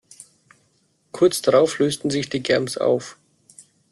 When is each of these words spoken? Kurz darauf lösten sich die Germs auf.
Kurz 1.11 1.43
darauf 1.43 1.77
lösten 1.77 2.09
sich 2.09 2.27
die 2.27 2.41
Germs 2.41 2.75
auf. 2.75 3.19